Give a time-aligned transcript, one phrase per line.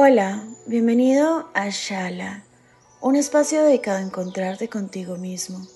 [0.00, 2.44] Hola, bienvenido a Shala,
[3.00, 5.66] un espacio dedicado a encontrarte contigo mismo.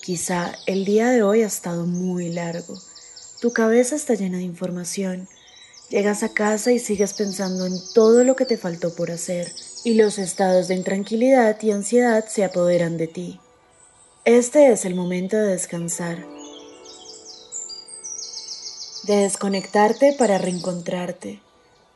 [0.00, 2.78] Quizá el día de hoy ha estado muy largo.
[3.40, 5.26] Tu cabeza está llena de información.
[5.90, 9.94] Llegas a casa y sigues pensando en todo lo que te faltó por hacer y
[9.94, 13.40] los estados de intranquilidad y ansiedad se apoderan de ti.
[14.24, 16.24] Este es el momento de descansar,
[19.02, 21.40] de desconectarte para reencontrarte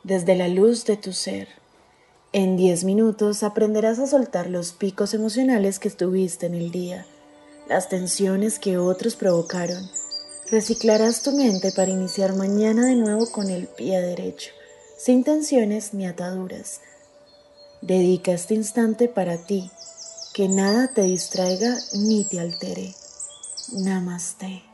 [0.05, 1.49] desde la luz de tu ser.
[2.33, 7.07] En 10 minutos aprenderás a soltar los picos emocionales que tuviste en el día,
[7.69, 9.83] las tensiones que otros provocaron.
[10.51, 14.51] Reciclarás tu mente para iniciar mañana de nuevo con el pie derecho,
[14.99, 16.81] sin tensiones ni ataduras.
[17.81, 19.71] Dedica este instante para ti,
[20.35, 22.95] que nada te distraiga ni te altere.
[23.73, 24.72] Namaste.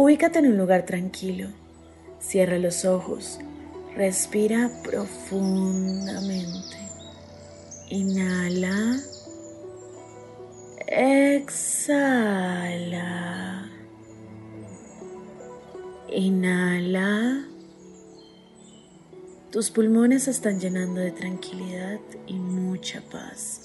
[0.00, 1.48] Ubícate en un lugar tranquilo.
[2.20, 3.40] Cierra los ojos.
[3.96, 6.76] Respira profundamente.
[7.90, 8.96] Inhala.
[10.86, 11.98] Exhala.
[16.12, 17.44] Inhala.
[19.50, 21.98] Tus pulmones se están llenando de tranquilidad
[22.28, 23.62] y mucha paz.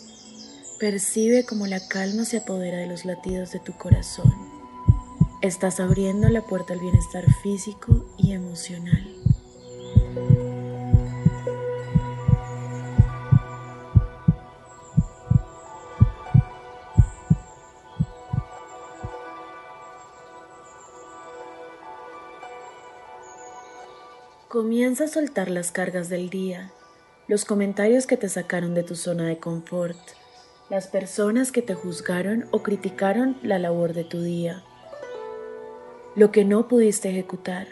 [0.80, 4.53] Percibe cómo la calma se apodera de los latidos de tu corazón.
[5.44, 9.14] Estás abriendo la puerta al bienestar físico y emocional.
[24.48, 26.72] Comienza a soltar las cargas del día,
[27.28, 30.00] los comentarios que te sacaron de tu zona de confort,
[30.70, 34.64] las personas que te juzgaron o criticaron la labor de tu día
[36.16, 37.68] lo que no pudiste ejecutar,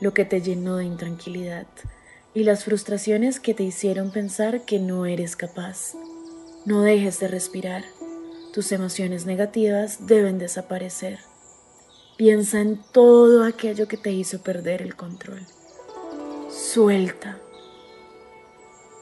[0.00, 1.66] lo que te llenó de intranquilidad
[2.34, 5.94] y las frustraciones que te hicieron pensar que no eres capaz.
[6.64, 7.82] No dejes de respirar.
[8.52, 11.18] Tus emociones negativas deben desaparecer.
[12.16, 15.40] Piensa en todo aquello que te hizo perder el control.
[16.50, 17.38] Suelta.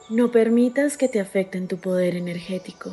[0.09, 2.91] No permitas que te afecten tu poder energético.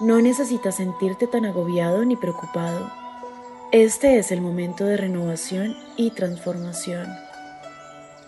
[0.00, 2.88] No necesitas sentirte tan agobiado ni preocupado.
[3.72, 7.08] Este es el momento de renovación y transformación.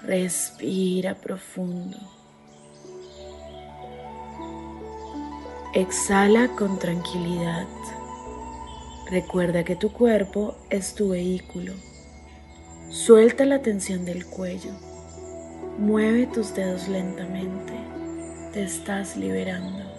[0.02, 1.96] Respira profundo.
[5.72, 7.68] Exhala con tranquilidad.
[9.08, 11.74] Recuerda que tu cuerpo es tu vehículo.
[12.88, 14.72] Suelta la tensión del cuello.
[15.78, 17.74] Mueve tus dedos lentamente.
[18.52, 19.89] Te estás liberando.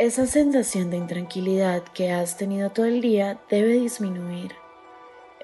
[0.00, 4.52] Esa sensación de intranquilidad que has tenido todo el día debe disminuir.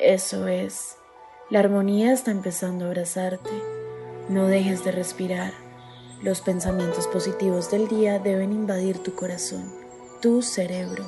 [0.00, 0.97] Eso es,
[1.50, 3.50] la armonía está empezando a abrazarte.
[4.31, 5.53] No dejes de respirar.
[6.23, 9.70] Los pensamientos positivos del día deben invadir tu corazón,
[10.23, 11.05] tu cerebro.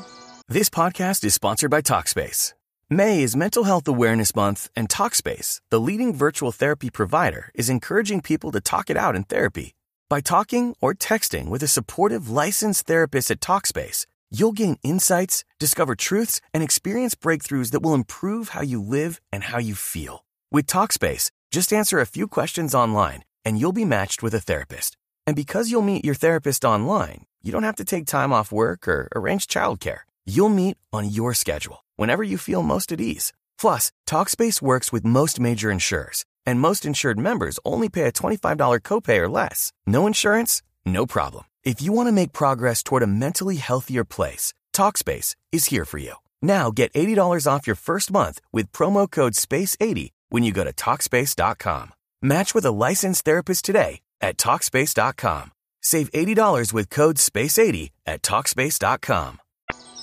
[0.47, 2.53] This podcast is sponsored by Talkspace.
[2.91, 8.21] May is Mental Health Awareness Month, and Talkspace, the leading virtual therapy provider, is encouraging
[8.21, 9.78] people to talk it out in therapy.
[10.11, 15.95] By talking or texting with a supportive licensed therapist at Talkspace, you'll gain insights, discover
[15.95, 20.25] truths, and experience breakthroughs that will improve how you live and how you feel.
[20.51, 24.97] With Talkspace, just answer a few questions online and you'll be matched with a therapist.
[25.27, 28.89] And because you'll meet your therapist online, you don't have to take time off work
[28.89, 30.01] or arrange childcare.
[30.25, 33.35] You'll meet on your schedule, whenever you feel most at ease.
[33.61, 38.81] Plus, Talkspace works with most major insurers, and most insured members only pay a $25
[38.81, 39.73] copay or less.
[39.87, 40.63] No insurance?
[40.87, 41.45] No problem.
[41.63, 45.99] If you want to make progress toward a mentally healthier place, Talkspace is here for
[45.99, 46.15] you.
[46.41, 50.73] Now get $80 off your first month with promo code SPACE80 when you go to
[50.73, 51.93] Talkspace.com.
[52.23, 55.53] Match with a licensed therapist today at Talkspace.com.
[55.83, 59.39] Save $80 with code SPACE80 at Talkspace.com.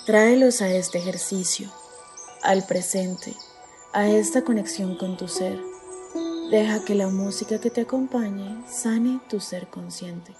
[0.05, 1.67] Tráelos a este ejercicio,
[2.43, 3.33] al presente,
[3.91, 5.74] a esta conexión con tu ser.
[6.51, 10.31] Deja que la música que te acompañe sane tu ser consciente.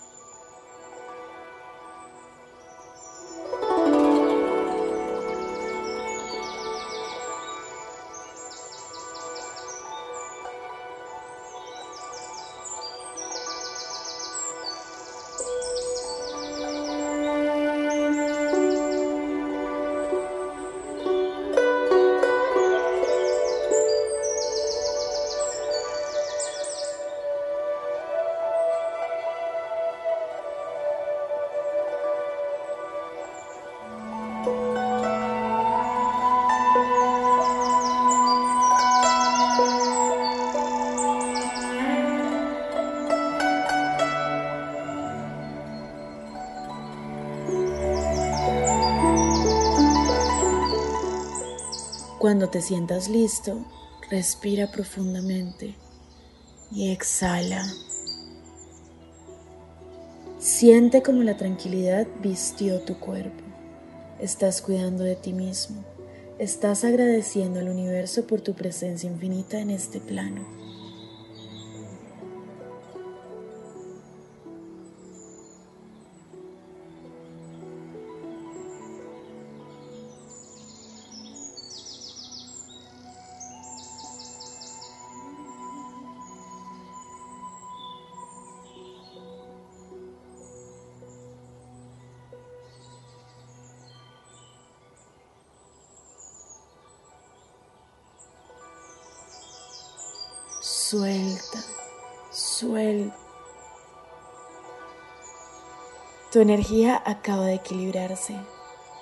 [52.25, 53.63] Cuando te sientas listo,
[54.09, 55.75] respira profundamente
[56.71, 57.63] y exhala.
[60.39, 63.44] Siente como la tranquilidad vistió tu cuerpo.
[64.19, 65.83] Estás cuidando de ti mismo.
[66.39, 70.64] Estás agradeciendo al universo por tu presencia infinita en este plano.
[100.95, 101.59] Suelta,
[102.31, 103.17] suelta.
[106.31, 108.39] Tu energía acaba de equilibrarse.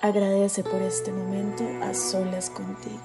[0.02, 2.98] Agradece por este momento a solas contigo.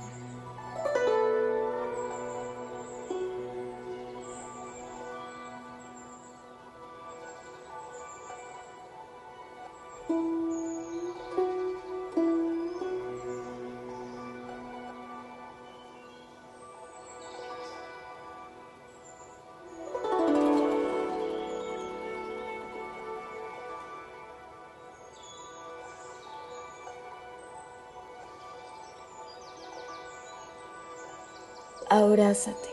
[31.90, 32.70] Abrázate.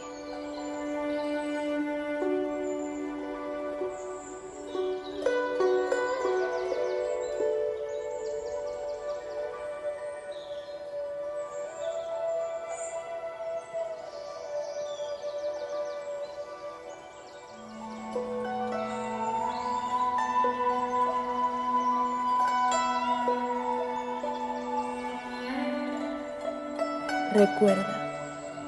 [27.37, 28.06] Recuerda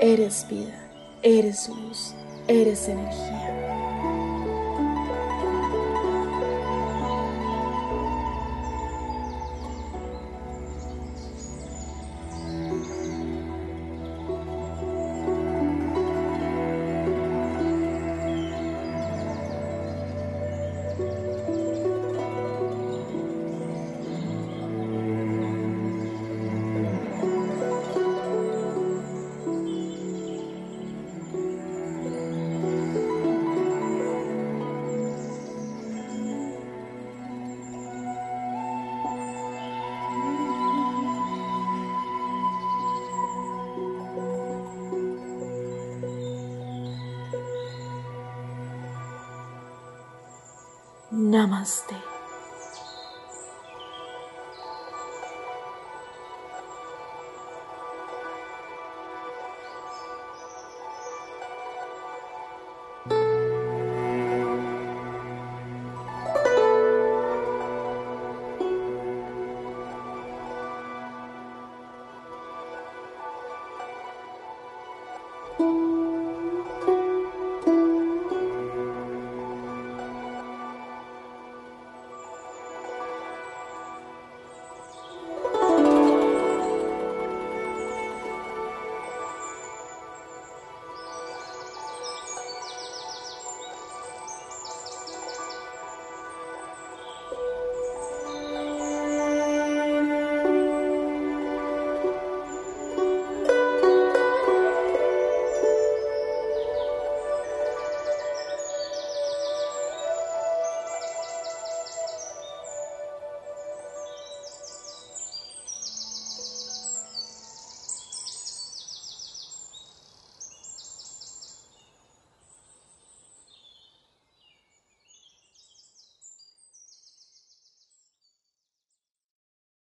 [0.01, 0.79] Eres vida,
[1.25, 2.15] eres luz,
[2.47, 3.68] eres energía.
[51.29, 51.98] Namaste.